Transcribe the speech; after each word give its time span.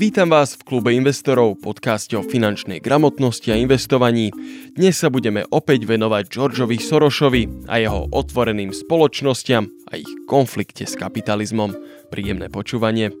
Vítam 0.00 0.32
vás 0.32 0.56
v 0.56 0.64
klube 0.64 0.96
investorov, 0.96 1.60
podcaste 1.60 2.16
o 2.16 2.24
finančnej 2.24 2.80
gramotnosti 2.80 3.52
a 3.52 3.60
investovaní. 3.60 4.32
Dnes 4.72 4.96
sa 4.96 5.12
budeme 5.12 5.44
opäť 5.52 5.84
venovať 5.84 6.24
Georgeovi 6.24 6.80
Sorošovi 6.80 7.68
a 7.68 7.76
jeho 7.76 8.08
otvoreným 8.08 8.72
spoločnosťam 8.72 9.68
a 9.92 10.00
ich 10.00 10.08
konflikte 10.24 10.88
s 10.88 10.96
kapitalizmom. 10.96 11.76
Príjemné 12.08 12.48
počúvanie. 12.48 13.12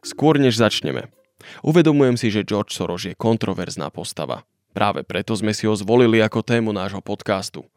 Skôr 0.00 0.40
než 0.40 0.56
začneme. 0.56 1.12
Uvedomujem 1.60 2.16
si, 2.16 2.32
že 2.32 2.48
George 2.48 2.72
Soros 2.72 3.04
je 3.04 3.12
kontroverzná 3.12 3.92
postava. 3.92 4.48
Práve 4.72 5.04
preto 5.04 5.36
sme 5.36 5.52
si 5.52 5.68
ho 5.68 5.76
zvolili 5.76 6.24
ako 6.24 6.40
tému 6.40 6.72
nášho 6.72 7.04
podcastu. 7.04 7.68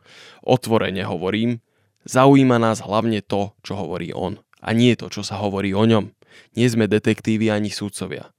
Otvorene 0.48 1.04
hovorím, 1.04 1.60
zaujíma 2.08 2.56
nás 2.56 2.80
hlavne 2.80 3.20
to, 3.20 3.52
čo 3.68 3.76
hovorí 3.76 4.16
on, 4.16 4.40
a 4.64 4.72
nie 4.72 4.96
to, 4.96 5.12
čo 5.12 5.28
sa 5.28 5.44
hovorí 5.44 5.76
o 5.76 5.84
ňom. 5.84 6.16
Nie 6.54 6.68
sme 6.70 6.90
detektívy 6.90 7.50
ani 7.54 7.70
súdcovia. 7.70 8.32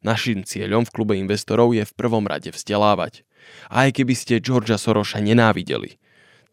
Naším 0.00 0.46
cieľom 0.46 0.86
v 0.86 0.94
klube 0.94 1.14
investorov 1.18 1.74
je 1.74 1.82
v 1.82 1.96
prvom 1.98 2.22
rade 2.22 2.54
vzdelávať. 2.54 3.26
A 3.72 3.90
aj 3.90 3.98
keby 3.98 4.14
ste 4.14 4.42
Georgia 4.42 4.78
Soroša 4.78 5.18
nenávideli, 5.18 5.98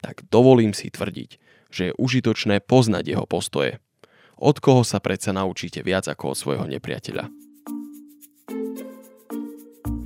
tak 0.02 0.26
dovolím 0.30 0.74
si 0.74 0.90
tvrdiť, 0.90 1.30
že 1.70 1.82
je 1.90 1.96
užitočné 1.98 2.62
poznať 2.66 3.04
jeho 3.16 3.26
postoje. 3.26 3.78
Od 4.36 4.56
koho 4.60 4.82
sa 4.84 5.00
predsa 5.00 5.32
naučíte 5.32 5.80
viac 5.80 6.10
ako 6.10 6.34
od 6.34 6.36
svojho 6.36 6.64
nepriateľa. 6.68 7.30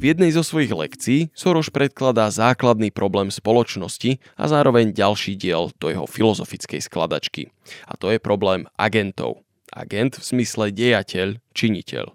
V 0.00 0.16
jednej 0.16 0.32
zo 0.32 0.40
svojich 0.40 0.72
lekcií 0.72 1.20
Soros 1.36 1.68
predkladá 1.68 2.32
základný 2.32 2.88
problém 2.88 3.28
spoločnosti 3.28 4.16
a 4.32 4.48
zároveň 4.48 4.96
ďalší 4.96 5.36
diel 5.36 5.68
do 5.76 5.92
jeho 5.92 6.08
filozofickej 6.08 6.80
skladačky. 6.80 7.52
A 7.84 8.00
to 8.00 8.08
je 8.08 8.16
problém 8.16 8.64
agentov. 8.80 9.44
Agent 9.70 10.18
v 10.18 10.24
smysle 10.24 10.74
dejateľ, 10.74 11.38
činiteľ. 11.54 12.14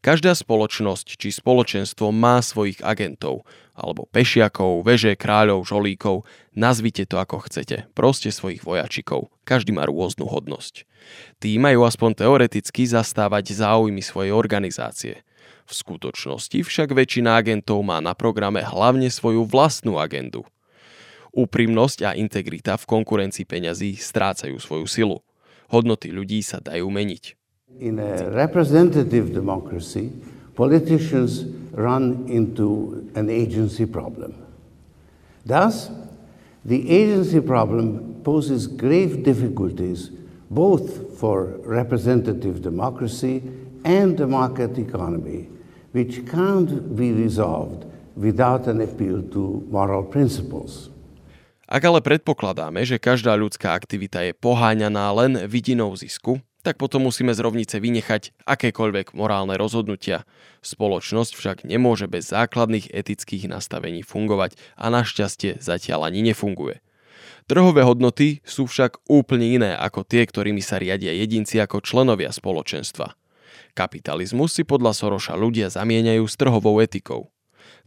Každá 0.00 0.32
spoločnosť 0.38 1.18
či 1.18 1.34
spoločenstvo 1.34 2.14
má 2.14 2.38
svojich 2.38 2.78
agentov, 2.80 3.42
alebo 3.74 4.06
pešiakov, 4.14 4.86
veže, 4.86 5.18
kráľov, 5.18 5.66
žolíkov, 5.66 6.22
nazvite 6.54 7.04
to 7.10 7.18
ako 7.18 7.42
chcete, 7.50 7.90
proste 7.92 8.30
svojich 8.30 8.62
vojačikov. 8.62 9.34
Každý 9.42 9.74
má 9.74 9.84
rôznu 9.84 10.30
hodnosť. 10.30 10.86
Tí 11.42 11.58
majú 11.58 11.82
aspoň 11.84 12.24
teoreticky 12.24 12.86
zastávať 12.86 13.58
záujmy 13.58 14.00
svojej 14.00 14.30
organizácie. 14.30 15.26
V 15.64 15.72
skutočnosti 15.72 16.60
však 16.60 16.92
väčšina 16.92 17.40
agentov 17.40 17.82
má 17.82 17.98
na 17.98 18.14
programe 18.14 18.62
hlavne 18.62 19.10
svoju 19.10 19.48
vlastnú 19.48 19.98
agendu. 19.98 20.46
Úprimnosť 21.34 21.98
a 22.06 22.10
integrita 22.14 22.78
v 22.78 22.86
konkurencii 22.86 23.42
peňazí 23.42 23.98
strácajú 23.98 24.54
svoju 24.62 24.86
silu 24.86 25.18
hodnoty 25.70 26.12
ľudí 26.12 26.42
sa 26.44 26.60
dajú 26.60 26.88
meniť. 26.90 27.24
In 27.80 27.98
a 27.98 28.30
representative 28.30 29.34
democracy, 29.34 30.12
politicians 30.54 31.42
run 31.74 32.26
into 32.30 33.02
an 33.14 33.30
agency 33.30 33.84
problem. 33.86 34.34
Thus, 35.44 35.90
the 36.64 36.88
agency 36.88 37.40
problem 37.40 38.22
poses 38.22 38.66
grave 38.66 39.22
difficulties 39.22 40.10
both 40.50 41.18
for 41.18 41.58
representative 41.66 42.62
democracy 42.62 43.42
and 43.84 44.16
the 44.16 44.26
market 44.26 44.78
economy, 44.78 45.48
which 45.92 46.26
can't 46.26 46.96
be 46.96 47.12
resolved 47.12 47.84
without 48.16 48.66
an 48.66 48.80
appeal 48.80 49.22
to 49.22 49.66
moral 49.68 50.02
principles. 50.02 50.90
Ak 51.74 51.82
ale 51.82 51.98
predpokladáme, 51.98 52.86
že 52.86 53.02
každá 53.02 53.34
ľudská 53.34 53.74
aktivita 53.74 54.22
je 54.22 54.30
poháňaná 54.30 55.10
len 55.10 55.42
vidinou 55.50 55.90
zisku, 55.98 56.38
tak 56.62 56.78
potom 56.78 57.10
musíme 57.10 57.34
z 57.34 57.42
rovnice 57.42 57.82
vynechať 57.82 58.30
akékoľvek 58.46 59.10
morálne 59.10 59.58
rozhodnutia. 59.58 60.22
Spoločnosť 60.62 61.34
však 61.34 61.56
nemôže 61.66 62.06
bez 62.06 62.30
základných 62.30 62.94
etických 62.94 63.50
nastavení 63.50 64.06
fungovať 64.06 64.54
a 64.78 64.86
našťastie 64.86 65.58
zatiaľ 65.58 66.14
ani 66.14 66.30
nefunguje. 66.30 66.78
Trhové 67.50 67.82
hodnoty 67.82 68.38
sú 68.46 68.70
však 68.70 69.02
úplne 69.10 69.58
iné 69.58 69.74
ako 69.74 70.06
tie, 70.06 70.22
ktorými 70.30 70.62
sa 70.62 70.78
riadia 70.78 71.10
jedinci 71.10 71.58
ako 71.58 71.82
členovia 71.82 72.30
spoločenstva. 72.30 73.18
Kapitalizmus 73.74 74.54
si 74.54 74.62
podľa 74.62 74.94
Soroša 74.94 75.34
ľudia 75.34 75.74
zamieňajú 75.74 76.22
s 76.22 76.38
trhovou 76.38 76.78
etikou. 76.78 77.34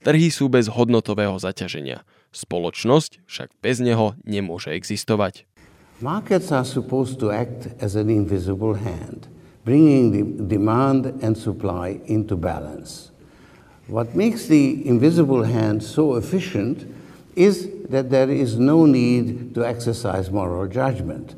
Trhy 0.03 0.28
sú 0.28 0.52
bez 0.52 0.68
hodnotového 0.68 1.40
zaťaženia– 1.40 2.03
Spoločnosť 2.32 3.24
však 3.26 3.50
bez 3.64 3.80
neho 3.80 4.14
nemôže 4.28 4.72
existovať. 4.76 5.48
Markets 6.02 6.52
are 6.52 6.66
supposed 6.66 7.20
to 7.20 7.32
act 7.32 7.74
as 7.82 7.96
an 7.96 8.10
invisible 8.10 8.76
hand, 8.76 9.28
bringing 9.66 10.14
the 10.14 10.22
demand 10.46 11.18
and 11.26 11.34
supply 11.34 12.00
into 12.06 12.38
balance. 12.38 13.10
What 13.88 14.14
makes 14.14 14.46
the 14.46 14.86
invisible 14.86 15.44
hand 15.44 15.82
so 15.82 16.16
efficient 16.16 16.86
is 17.36 17.70
that 17.90 18.12
there 18.12 18.30
is 18.30 18.59
no 18.59 18.86
need 18.86 19.56
to 19.56 19.66
exercise 19.66 20.30
moral 20.30 20.68
judgment. 20.68 21.34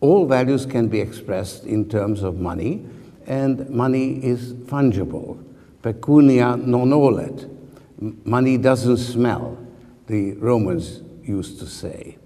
All 0.00 0.26
values 0.26 0.66
can 0.66 0.86
be 0.88 1.00
expressed 1.00 1.64
in 1.64 1.88
terms 1.88 2.22
of 2.22 2.38
money, 2.38 2.84
and 3.26 3.68
money 3.70 4.22
is 4.22 4.52
fungible. 4.68 5.42
Pecunia 5.82 6.56
non 6.56 6.92
olet. 6.92 7.48
Money 8.24 8.58
doesn't 8.58 8.98
smell 8.98 9.63
the 10.06 10.36
Romans 10.40 11.02
used 11.24 11.58
to 11.60 11.66
say. 11.66 12.20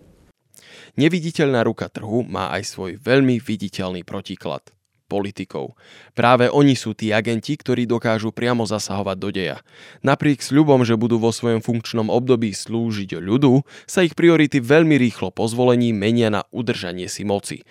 Neviditeľná 0.99 1.63
ruka 1.63 1.87
trhu 1.87 2.27
má 2.27 2.51
aj 2.51 2.75
svoj 2.75 2.99
veľmi 2.99 3.39
viditeľný 3.39 4.03
protiklad 4.03 4.67
politikov. 5.09 5.73
Práve 6.13 6.53
oni 6.53 6.77
sú 6.77 6.93
tí 6.93 7.11
agenti, 7.17 7.57
ktorí 7.57 7.89
dokážu 7.89 8.29
priamo 8.31 8.69
zasahovať 8.69 9.17
do 9.17 9.29
deja. 9.33 9.57
Napriek 10.05 10.45
sľubom, 10.45 10.85
že 10.85 11.01
budú 11.01 11.17
vo 11.17 11.33
svojom 11.33 11.65
funkčnom 11.65 12.13
období 12.13 12.53
slúžiť 12.53 13.17
ľudu, 13.17 13.65
sa 13.89 14.05
ich 14.05 14.13
priority 14.13 14.61
veľmi 14.61 15.01
rýchlo 15.01 15.33
po 15.33 15.49
zvolení 15.49 15.97
menia 15.97 16.29
na 16.29 16.45
udržanie 16.53 17.09
si 17.09 17.25
moci. 17.25 17.65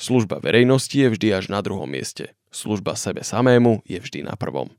Služba 0.00 0.40
verejnosti 0.40 0.96
je 0.96 1.12
vždy 1.12 1.28
až 1.36 1.52
na 1.52 1.60
druhom 1.60 1.86
mieste. 1.86 2.32
Služba 2.48 2.96
sebe 2.96 3.20
samému 3.20 3.84
je 3.84 4.00
vždy 4.00 4.24
na 4.24 4.34
prvom. 4.34 4.72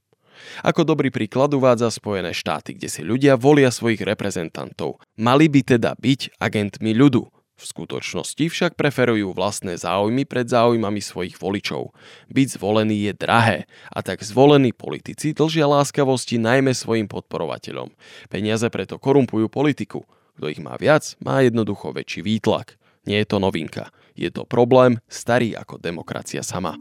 Ako 0.63 0.87
dobrý 0.87 1.09
príklad 1.09 1.51
uvádza 1.55 1.91
Spojené 1.93 2.35
štáty, 2.35 2.75
kde 2.75 2.89
si 2.91 3.01
ľudia 3.01 3.39
volia 3.39 3.71
svojich 3.71 4.03
reprezentantov. 4.03 5.01
Mali 5.19 5.47
by 5.51 5.77
teda 5.77 5.95
byť 5.97 6.39
agentmi 6.39 6.91
ľudu. 6.95 7.23
V 7.59 7.67
skutočnosti 7.67 8.39
však 8.39 8.79
preferujú 8.79 9.35
vlastné 9.35 9.75
záujmy 9.75 10.23
pred 10.23 10.47
záujmami 10.47 11.03
svojich 11.03 11.35
voličov. 11.35 11.91
Byť 12.31 12.55
zvolený 12.55 13.11
je 13.11 13.13
drahé 13.19 13.59
a 13.91 13.99
tak 13.99 14.23
zvolení 14.23 14.71
politici 14.71 15.35
dlžia 15.35 15.67
láskavosti 15.67 16.39
najmä 16.39 16.71
svojim 16.71 17.11
podporovateľom. 17.11 17.91
Peniaze 18.31 18.71
preto 18.71 18.95
korumpujú 18.95 19.51
politiku. 19.51 20.07
Kto 20.39 20.47
ich 20.47 20.63
má 20.63 20.79
viac, 20.79 21.19
má 21.19 21.43
jednoducho 21.43 21.91
väčší 21.91 22.23
výtlak. 22.23 22.79
Nie 23.03 23.27
je 23.27 23.27
to 23.27 23.43
novinka. 23.43 23.91
Je 24.15 24.31
to 24.31 24.47
problém 24.47 25.03
starý 25.11 25.51
ako 25.59 25.83
demokracia 25.83 26.39
sama. 26.39 26.79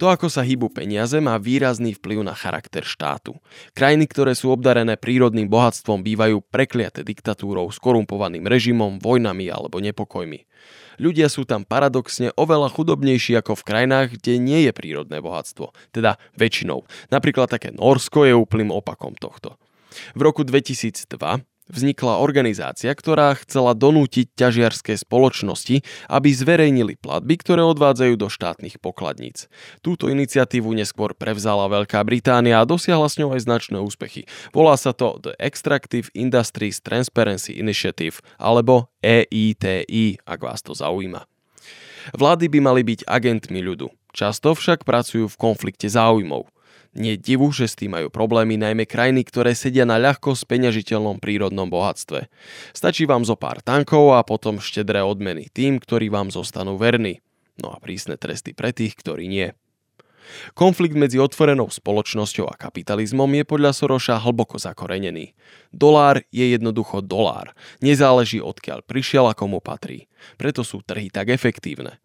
To, 0.00 0.08
ako 0.08 0.32
sa 0.32 0.40
hýbu 0.40 0.72
peniaze, 0.72 1.12
má 1.20 1.36
výrazný 1.36 1.92
vplyv 1.92 2.24
na 2.24 2.32
charakter 2.32 2.80
štátu. 2.80 3.36
Krajiny, 3.76 4.08
ktoré 4.08 4.32
sú 4.32 4.48
obdarené 4.48 4.96
prírodným 4.96 5.44
bohatstvom, 5.44 6.00
bývajú 6.00 6.40
prekliaté 6.48 7.04
diktatúrou, 7.04 7.68
skorumpovaným 7.68 8.48
režimom, 8.48 8.96
vojnami 8.96 9.52
alebo 9.52 9.76
nepokojmi. 9.76 10.48
Ľudia 10.96 11.28
sú 11.28 11.44
tam 11.44 11.68
paradoxne 11.68 12.32
oveľa 12.32 12.72
chudobnejší 12.72 13.44
ako 13.44 13.60
v 13.60 13.66
krajinách, 13.68 14.16
kde 14.16 14.40
nie 14.40 14.64
je 14.64 14.72
prírodné 14.72 15.20
bohatstvo, 15.20 15.76
teda 15.92 16.16
väčšinou. 16.32 16.88
Napríklad 17.12 17.52
také 17.52 17.68
Norsko 17.68 18.24
je 18.24 18.32
úplným 18.32 18.72
opakom 18.72 19.12
tohto. 19.12 19.60
V 20.16 20.20
roku 20.24 20.48
2002 20.48 21.44
vznikla 21.70 22.20
organizácia, 22.20 22.90
ktorá 22.92 23.32
chcela 23.38 23.72
donútiť 23.72 24.34
ťažiarské 24.34 24.98
spoločnosti, 24.98 25.86
aby 26.10 26.28
zverejnili 26.34 26.98
platby, 26.98 27.38
ktoré 27.40 27.62
odvádzajú 27.64 28.14
do 28.18 28.28
štátnych 28.28 28.82
pokladníc. 28.82 29.46
Túto 29.80 30.10
iniciatívu 30.10 30.68
neskôr 30.74 31.14
prevzala 31.14 31.70
Veľká 31.70 32.02
Británia 32.02 32.60
a 32.60 32.68
dosiahla 32.68 33.06
s 33.06 33.16
ňou 33.16 33.32
aj 33.38 33.46
značné 33.46 33.78
úspechy. 33.80 34.26
Volá 34.50 34.74
sa 34.74 34.90
to 34.90 35.16
The 35.22 35.38
Extractive 35.38 36.10
Industries 36.12 36.82
Transparency 36.82 37.56
Initiative 37.56 38.20
alebo 38.36 38.90
EITI, 39.00 40.20
ak 40.26 40.40
vás 40.42 40.60
to 40.60 40.74
zaujíma. 40.76 41.24
Vlády 42.16 42.48
by 42.48 42.58
mali 42.64 42.82
byť 42.82 43.06
agentmi 43.06 43.60
ľudu. 43.60 43.92
Často 44.10 44.56
však 44.56 44.82
pracujú 44.82 45.30
v 45.30 45.38
konflikte 45.38 45.86
záujmov. 45.86 46.50
Nie 46.90 47.14
divu, 47.14 47.54
že 47.54 47.70
s 47.70 47.78
tým 47.78 47.94
majú 47.94 48.10
problémy 48.10 48.58
najmä 48.58 48.82
krajiny, 48.82 49.22
ktoré 49.22 49.54
sedia 49.54 49.86
na 49.86 49.94
ľahko 49.94 50.34
speňažiteľnom 50.34 51.22
prírodnom 51.22 51.70
bohatstve. 51.70 52.26
Stačí 52.74 53.06
vám 53.06 53.22
zo 53.22 53.38
pár 53.38 53.62
tankov 53.62 54.18
a 54.18 54.26
potom 54.26 54.58
štedré 54.58 54.98
odmeny 54.98 55.46
tým, 55.54 55.78
ktorí 55.78 56.10
vám 56.10 56.34
zostanú 56.34 56.74
verní. 56.74 57.22
No 57.62 57.70
a 57.70 57.78
prísne 57.78 58.18
tresty 58.18 58.58
pre 58.58 58.74
tých, 58.74 58.98
ktorí 58.98 59.30
nie. 59.30 59.54
Konflikt 60.54 60.94
medzi 60.98 61.18
otvorenou 61.18 61.70
spoločnosťou 61.70 62.50
a 62.50 62.58
kapitalizmom 62.58 63.30
je 63.38 63.44
podľa 63.46 63.70
Soroša 63.74 64.22
hlboko 64.22 64.58
zakorenený. 64.58 65.34
Dolár 65.70 66.22
je 66.30 66.54
jednoducho 66.54 67.02
dolár. 67.02 67.54
Nezáleží 67.82 68.42
odkiaľ 68.42 68.82
prišiel 68.86 69.30
a 69.30 69.34
komu 69.34 69.62
patrí. 69.62 70.06
Preto 70.38 70.62
sú 70.66 70.82
trhy 70.82 71.10
tak 71.10 71.30
efektívne. 71.30 71.98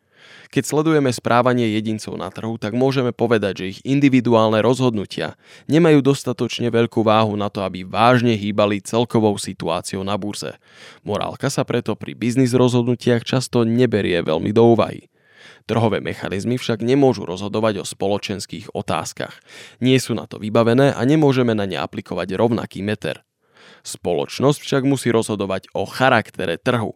Keď 0.54 0.64
sledujeme 0.64 1.12
správanie 1.12 1.74
jedincov 1.76 2.16
na 2.16 2.32
trhu, 2.32 2.56
tak 2.56 2.78
môžeme 2.78 3.12
povedať, 3.12 3.54
že 3.60 3.70
ich 3.76 3.80
individuálne 3.84 4.62
rozhodnutia 4.64 5.36
nemajú 5.68 6.00
dostatočne 6.00 6.72
veľkú 6.72 7.04
váhu 7.04 7.36
na 7.36 7.52
to, 7.52 7.66
aby 7.66 7.84
vážne 7.84 8.38
hýbali 8.38 8.80
celkovou 8.80 9.36
situáciou 9.36 10.06
na 10.06 10.16
burze. 10.16 10.56
Morálka 11.04 11.52
sa 11.52 11.68
preto 11.68 11.98
pri 12.00 12.16
biznis 12.16 12.56
rozhodnutiach 12.56 13.26
často 13.28 13.68
neberie 13.68 14.22
veľmi 14.24 14.56
do 14.56 14.64
úvahy. 14.78 15.12
Trhové 15.66 15.98
mechanizmy 15.98 16.62
však 16.62 16.86
nemôžu 16.86 17.26
rozhodovať 17.26 17.82
o 17.82 17.86
spoločenských 17.86 18.78
otázkach. 18.78 19.42
Nie 19.82 19.98
sú 19.98 20.14
na 20.14 20.30
to 20.30 20.38
vybavené 20.38 20.94
a 20.94 21.02
nemôžeme 21.02 21.58
na 21.58 21.66
ne 21.66 21.82
aplikovať 21.82 22.38
rovnaký 22.38 22.86
meter. 22.86 23.26
Spoločnosť 23.82 24.62
však 24.62 24.84
musí 24.86 25.10
rozhodovať 25.10 25.74
o 25.74 25.90
charaktere 25.90 26.62
trhu. 26.62 26.94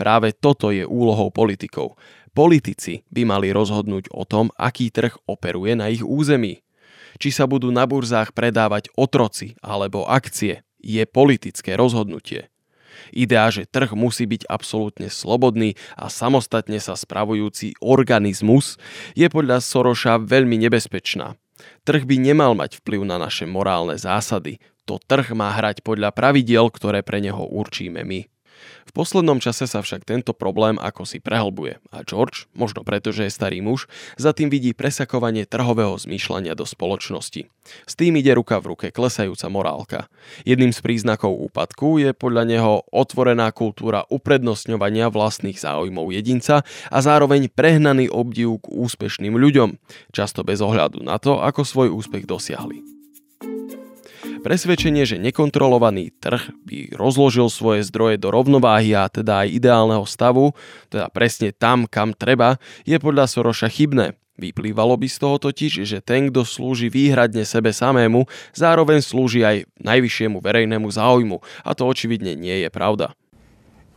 Práve 0.00 0.32
toto 0.32 0.72
je 0.72 0.88
úlohou 0.88 1.28
politikov. 1.28 2.00
Politici 2.36 3.00
by 3.08 3.24
mali 3.24 3.48
rozhodnúť 3.48 4.12
o 4.12 4.28
tom, 4.28 4.52
aký 4.60 4.92
trh 4.92 5.16
operuje 5.24 5.72
na 5.72 5.88
ich 5.88 6.04
území. 6.04 6.60
Či 7.16 7.32
sa 7.32 7.48
budú 7.48 7.72
na 7.72 7.88
burzách 7.88 8.36
predávať 8.36 8.92
otroci 8.92 9.56
alebo 9.64 10.04
akcie, 10.04 10.60
je 10.76 11.00
politické 11.08 11.80
rozhodnutie. 11.80 12.52
Idea, 13.16 13.48
že 13.48 13.64
trh 13.64 13.96
musí 13.96 14.28
byť 14.28 14.52
absolútne 14.52 15.08
slobodný 15.08 15.80
a 15.96 16.12
samostatne 16.12 16.76
sa 16.76 16.92
spravujúci 16.92 17.80
organizmus, 17.80 18.76
je 19.16 19.28
podľa 19.32 19.64
Soroša 19.64 20.20
veľmi 20.20 20.60
nebezpečná. 20.60 21.40
Trh 21.88 22.04
by 22.04 22.16
nemal 22.20 22.52
mať 22.52 22.84
vplyv 22.84 23.00
na 23.08 23.16
naše 23.16 23.48
morálne 23.48 23.96
zásady. 23.96 24.60
To 24.84 25.00
trh 25.00 25.32
má 25.32 25.56
hrať 25.56 25.80
podľa 25.80 26.12
pravidiel, 26.12 26.68
ktoré 26.68 27.00
pre 27.00 27.24
neho 27.24 27.48
určíme 27.48 28.04
my. 28.04 28.28
V 28.86 28.92
poslednom 28.94 29.42
čase 29.42 29.66
sa 29.66 29.82
však 29.82 30.06
tento 30.06 30.32
problém 30.32 30.78
ako 30.78 31.04
si 31.04 31.18
prehlbuje 31.18 31.82
a 31.92 32.06
George, 32.06 32.48
možno 32.54 32.86
preto, 32.86 33.10
že 33.10 33.28
je 33.28 33.34
starý 33.34 33.60
muž, 33.60 33.90
za 34.16 34.32
tým 34.32 34.48
vidí 34.48 34.72
presakovanie 34.72 35.44
trhového 35.44 35.98
zmýšľania 35.98 36.54
do 36.54 36.64
spoločnosti. 36.64 37.50
S 37.84 37.92
tým 37.98 38.16
ide 38.16 38.32
ruka 38.32 38.62
v 38.62 38.72
ruke 38.72 38.86
klesajúca 38.94 39.46
morálka. 39.50 40.00
Jedným 40.46 40.70
z 40.70 40.80
príznakov 40.80 41.34
úpadku 41.50 41.98
je 41.98 42.14
podľa 42.14 42.44
neho 42.46 42.72
otvorená 42.94 43.50
kultúra 43.50 44.06
uprednostňovania 44.06 45.10
vlastných 45.10 45.58
záujmov 45.58 46.14
jedinca 46.14 46.62
a 46.88 46.98
zároveň 47.02 47.50
prehnaný 47.50 48.06
obdiv 48.08 48.62
k 48.62 48.66
úspešným 48.70 49.34
ľuďom, 49.34 49.82
často 50.14 50.46
bez 50.46 50.62
ohľadu 50.62 51.02
na 51.02 51.18
to, 51.18 51.42
ako 51.42 51.66
svoj 51.66 51.88
úspech 51.90 52.24
dosiahli. 52.24 52.95
Presvedčenie, 54.46 55.02
že 55.02 55.18
nekontrolovaný 55.18 56.14
trh 56.22 56.54
by 56.62 56.94
rozložil 56.94 57.50
svoje 57.50 57.82
zdroje 57.82 58.14
do 58.14 58.30
rovnováhy 58.30 58.94
a 58.94 59.10
teda 59.10 59.42
aj 59.42 59.58
ideálneho 59.58 60.06
stavu, 60.06 60.54
teda 60.86 61.10
presne 61.10 61.50
tam, 61.50 61.90
kam 61.90 62.14
treba, 62.14 62.62
je 62.86 62.94
podľa 63.02 63.26
Soroša 63.26 63.66
chybné. 63.66 64.14
Vyplývalo 64.38 64.94
by 65.02 65.10
z 65.10 65.18
toho 65.18 65.42
totiž, 65.42 65.82
že 65.82 65.98
ten, 65.98 66.30
kto 66.30 66.46
slúži 66.46 66.86
výhradne 66.86 67.42
sebe 67.42 67.74
samému, 67.74 68.30
zároveň 68.54 69.02
slúži 69.02 69.42
aj 69.42 69.66
najvyššiemu 69.82 70.38
verejnému 70.38 70.94
záujmu 70.94 71.42
a 71.66 71.74
to 71.74 71.82
očividne 71.82 72.38
nie 72.38 72.62
je 72.62 72.70
pravda. 72.70 73.18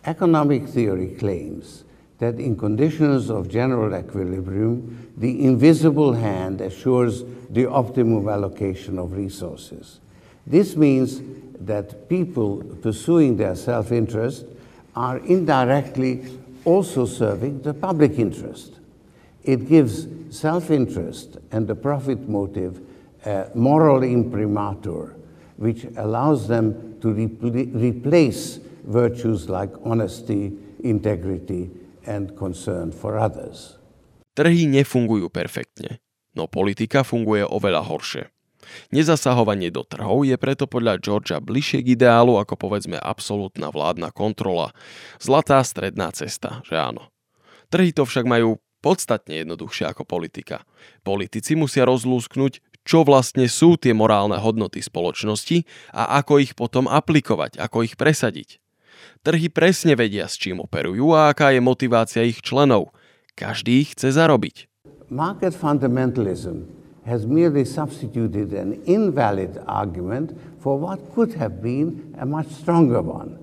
Economic 0.01 0.65
theory 0.73 1.13
claims 1.13 1.85
that 2.17 2.41
in 2.41 2.57
conditions 2.57 3.29
of 3.29 3.53
general 3.53 3.93
equilibrium, 3.93 4.97
the 5.13 5.45
invisible 5.45 6.17
hand 6.17 6.57
assures 6.57 7.21
the 7.53 7.69
optimum 7.69 8.25
allocation 8.25 8.97
of 8.97 9.13
resources. 9.13 10.01
This 10.45 10.75
means 10.75 11.21
that 11.59 12.09
people 12.09 12.63
pursuing 12.81 13.37
their 13.37 13.55
self 13.55 13.91
interest 13.91 14.45
are 14.95 15.17
indirectly 15.19 16.25
also 16.65 17.05
serving 17.05 17.61
the 17.61 17.73
public 17.73 18.17
interest. 18.17 18.79
It 19.43 19.67
gives 19.67 20.07
self 20.29 20.71
interest 20.71 21.37
and 21.51 21.67
the 21.67 21.75
profit 21.75 22.27
motive 22.27 22.81
a 23.25 23.51
moral 23.53 24.03
imprimatur, 24.03 25.15
which 25.57 25.85
allows 25.97 26.47
them 26.47 26.97
to 27.01 27.07
repl- 27.07 27.73
replace 27.75 28.59
virtues 28.83 29.49
like 29.49 29.71
honesty, 29.83 30.53
integrity, 30.83 31.69
and 32.05 32.35
concern 32.37 32.91
for 32.91 33.19
others. 33.19 33.75
Trhy 34.39 34.71
nefungujú 34.71 35.27
perfektne, 35.27 35.99
no 36.31 36.47
politika 36.47 37.03
funguje 37.03 37.43
oveľa 37.43 37.83
horšie. 37.83 38.23
Nezasahovanie 38.89 39.69
do 39.69 39.85
trhov 39.85 40.25
je 40.25 40.35
preto 40.35 40.65
podľa 40.65 40.97
Georgia 41.01 41.37
bližšie 41.37 41.85
k 41.85 41.93
ideálu 41.93 42.37
ako 42.41 42.57
povedzme 42.57 42.97
absolútna 42.97 43.69
vládna 43.69 44.09
kontrola. 44.13 44.73
Zlatá 45.21 45.61
stredná 45.61 46.09
cesta, 46.11 46.61
že 46.65 46.77
áno. 46.77 47.09
Trhy 47.69 47.93
to 47.93 48.05
však 48.05 48.25
majú 48.25 48.57
podstatne 48.81 49.43
jednoduchšie 49.45 49.91
ako 49.91 50.07
politika. 50.07 50.65
Politici 51.03 51.53
musia 51.53 51.85
rozlúsknuť, 51.85 52.83
čo 52.87 53.05
vlastne 53.05 53.45
sú 53.45 53.77
tie 53.77 53.93
morálne 53.93 54.39
hodnoty 54.39 54.81
spoločnosti 54.81 55.67
a 55.93 56.17
ako 56.23 56.41
ich 56.41 56.57
potom 56.57 56.89
aplikovať, 56.89 57.59
ako 57.59 57.85
ich 57.85 57.99
presadiť. 57.99 58.57
Trhy 59.21 59.51
presne 59.51 59.93
vedia, 59.99 60.25
s 60.27 60.39
čím 60.39 60.63
operujú 60.63 61.13
a 61.13 61.31
aká 61.31 61.51
je 61.53 61.61
motivácia 61.61 62.23
ich 62.23 62.41
členov. 62.41 62.95
Každý 63.35 63.87
chce 63.93 64.15
zarobiť. 64.15 64.67
Market 65.11 65.55
fundamentalism 65.55 66.78
has 67.09 67.25
merely 67.25 67.65
substituted 67.65 68.53
an 68.53 68.81
invalid 68.85 69.61
argument 69.67 70.39
for 70.61 70.77
what 70.77 71.13
could 71.13 71.33
have 71.33 71.61
been 71.61 72.15
a 72.19 72.25
much 72.25 72.47
stronger 72.47 73.01
one. 73.01 73.39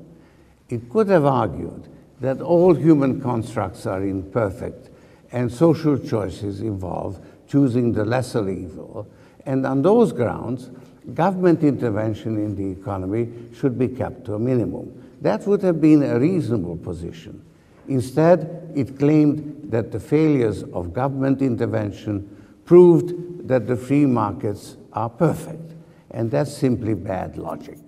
It 0.69 0.89
could 0.89 1.09
have 1.09 1.25
argued 1.25 1.89
that 2.21 2.41
all 2.41 2.75
human 2.75 3.21
constructs 3.21 3.85
are 3.85 4.03
imperfect 4.03 4.91
and 5.33 5.51
social 5.51 5.99
choices 5.99 6.61
involve 6.61 7.21
choosing 7.49 7.93
the 7.93 8.05
lesser 8.05 8.49
evil. 8.49 9.09
And 9.45 9.67
on 9.67 9.83
those 9.83 10.13
grounds, 10.13 10.71
government 11.15 11.63
intervention 11.63 12.37
in 12.37 12.55
the 12.55 12.81
economy 12.81 13.33
should 13.59 13.79
be 13.79 13.89
kept 13.89 14.25
to 14.27 14.35
a 14.35 14.39
minimum. 14.39 14.93
That 15.21 15.47
would 15.47 15.63
have 15.63 15.81
been 15.81 16.03
a 16.03 16.19
reasonable 16.19 16.77
position. 16.77 17.45
Instead, 17.89 18.73
it 18.75 18.99
claimed 18.99 19.71
that 19.71 19.93
the 19.93 20.01
failures 20.01 20.63
of 20.63 20.93
government 20.93 21.43
intervention 21.43 22.29
proved 22.65 23.15
that 23.49 23.67
the 23.67 23.77
free 23.77 24.07
markets 24.07 24.77
are 24.93 25.09
perfect. 25.11 25.75
And 26.11 26.31
that's 26.31 26.53
simply 26.57 26.95
bad 26.95 27.37
logic. 27.37 27.79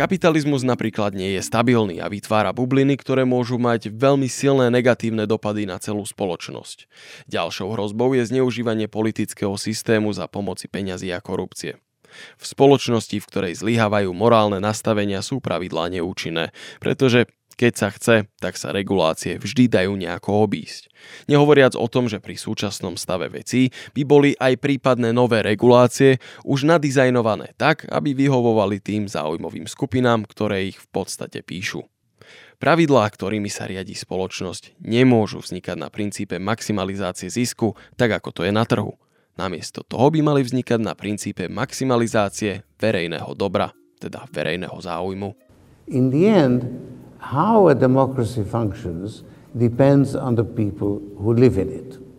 Kapitalizmus 0.00 0.64
napríklad 0.64 1.12
nie 1.12 1.36
je 1.36 1.44
stabilný 1.44 2.00
a 2.00 2.08
vytvára 2.08 2.56
bubliny, 2.56 2.96
ktoré 2.96 3.28
môžu 3.28 3.60
mať 3.60 3.92
veľmi 3.92 4.32
silné 4.32 4.72
negatívne 4.72 5.28
dopady 5.28 5.68
na 5.68 5.76
celú 5.76 6.08
spoločnosť. 6.08 6.88
Ďalšou 7.28 7.76
hrozbou 7.76 8.16
je 8.16 8.24
zneužívanie 8.24 8.88
politického 8.88 9.60
systému 9.60 10.08
za 10.16 10.24
pomoci 10.24 10.72
peňazí 10.72 11.12
a 11.12 11.20
korupcie. 11.20 11.76
V 12.38 12.44
spoločnosti, 12.44 13.16
v 13.18 13.28
ktorej 13.28 13.52
zlyhávajú 13.58 14.10
morálne 14.14 14.58
nastavenia, 14.58 15.22
sú 15.22 15.38
pravidlá 15.38 15.90
neúčinné, 15.92 16.54
pretože 16.78 17.28
keď 17.60 17.72
sa 17.76 17.88
chce, 17.92 18.16
tak 18.40 18.56
sa 18.56 18.72
regulácie 18.72 19.36
vždy 19.36 19.68
dajú 19.68 19.92
nejako 19.92 20.48
obísť. 20.48 20.88
Nehovoriac 21.28 21.76
o 21.76 21.84
tom, 21.92 22.08
že 22.08 22.16
pri 22.16 22.40
súčasnom 22.40 22.96
stave 22.96 23.28
vecí 23.28 23.68
by 23.92 24.02
boli 24.08 24.30
aj 24.40 24.56
prípadné 24.56 25.12
nové 25.12 25.44
regulácie 25.44 26.24
už 26.48 26.64
nadizajnované 26.64 27.52
tak, 27.60 27.84
aby 27.92 28.16
vyhovovali 28.16 28.80
tým 28.80 29.04
záujmovým 29.12 29.68
skupinám, 29.68 30.24
ktoré 30.24 30.72
ich 30.72 30.80
v 30.80 30.88
podstate 30.88 31.44
píšu. 31.44 31.84
Pravidlá, 32.60 33.08
ktorými 33.12 33.52
sa 33.52 33.68
riadi 33.68 33.92
spoločnosť, 33.92 34.80
nemôžu 34.80 35.44
vznikať 35.44 35.76
na 35.76 35.92
princípe 35.92 36.40
maximalizácie 36.40 37.28
zisku, 37.28 37.76
tak 38.00 38.16
ako 38.16 38.40
to 38.40 38.40
je 38.48 38.52
na 38.56 38.64
trhu. 38.64 38.96
Namiesto 39.38 39.86
toho 39.86 40.10
by 40.10 40.20
mali 40.20 40.42
vznikať 40.42 40.80
na 40.82 40.98
princípe 40.98 41.46
maximalizácie 41.46 42.66
verejného 42.80 43.32
dobra, 43.38 43.70
teda 44.02 44.26
verejného 44.32 44.74
záujmu. 44.74 45.30
In 45.90 46.10
the 46.10 46.26
end, 46.26 46.66
how 47.20 47.68
a 47.68 47.74
democracy 47.74 48.42
functions 48.42 49.22
depends 49.54 50.14
on 50.14 50.34
the 50.34 50.46
people 50.46 51.02
who 51.18 51.34
live 51.34 51.58
in 51.58 51.70
it. 51.70 52.09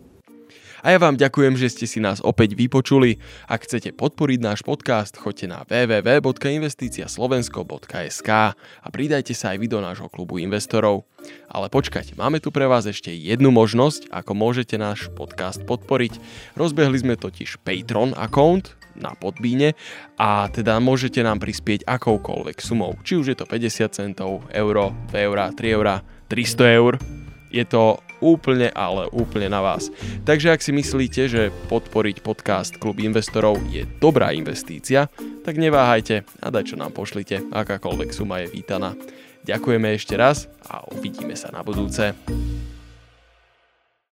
A 0.82 0.90
ja 0.90 0.98
vám 0.98 1.14
ďakujem, 1.14 1.54
že 1.54 1.70
ste 1.70 1.86
si 1.86 2.02
nás 2.02 2.18
opäť 2.18 2.58
vypočuli. 2.58 3.22
Ak 3.46 3.70
chcete 3.70 3.94
podporiť 3.94 4.42
náš 4.42 4.66
podcast, 4.66 5.14
choďte 5.14 5.46
na 5.46 5.62
www.investiciaslovensko.sk 5.62 8.30
a 8.58 8.86
pridajte 8.90 9.30
sa 9.30 9.54
aj 9.54 9.62
vy 9.62 9.70
do 9.70 9.78
nášho 9.78 10.10
klubu 10.10 10.42
investorov. 10.42 11.06
Ale 11.46 11.70
počkať, 11.70 12.18
máme 12.18 12.42
tu 12.42 12.50
pre 12.50 12.66
vás 12.66 12.82
ešte 12.82 13.14
jednu 13.14 13.54
možnosť, 13.54 14.10
ako 14.10 14.34
môžete 14.34 14.74
náš 14.74 15.06
podcast 15.14 15.62
podporiť. 15.62 16.18
Rozbehli 16.58 16.98
sme 16.98 17.14
totiž 17.14 17.62
Patreon 17.62 18.18
account, 18.18 18.74
na 18.92 19.16
Podbíne 19.16 19.72
a 20.20 20.52
teda 20.52 20.76
môžete 20.76 21.24
nám 21.24 21.40
prispieť 21.40 21.88
akoukoľvek 21.88 22.60
sumou. 22.60 22.92
Či 23.00 23.16
už 23.16 23.32
je 23.32 23.36
to 23.40 23.48
50 23.48 23.88
centov, 23.88 24.44
euro, 24.52 24.92
2 25.08 25.16
eurá, 25.16 25.48
3 25.48 25.64
eurá, 25.72 26.04
300 26.28 26.76
eur. 26.76 27.00
Je 27.48 27.64
to 27.64 28.04
úplne, 28.22 28.70
ale 28.70 29.10
úplne 29.10 29.50
na 29.50 29.58
vás. 29.58 29.90
Takže 30.22 30.54
ak 30.54 30.62
si 30.62 30.70
myslíte, 30.70 31.22
že 31.26 31.50
podporiť 31.66 32.22
podcast 32.22 32.78
Klub 32.78 33.02
investorov 33.02 33.58
je 33.68 33.82
dobrá 33.98 34.30
investícia, 34.30 35.10
tak 35.42 35.58
neváhajte 35.58 36.22
a 36.38 36.46
daj 36.54 36.70
čo 36.70 36.78
nám 36.78 36.94
pošlite, 36.94 37.42
akákoľvek 37.50 38.14
suma 38.14 38.46
je 38.46 38.54
vítaná. 38.54 38.94
Ďakujeme 39.42 39.90
ešte 39.98 40.14
raz 40.14 40.46
a 40.70 40.86
uvidíme 40.94 41.34
sa 41.34 41.50
na 41.50 41.66
budúce. 41.66 42.14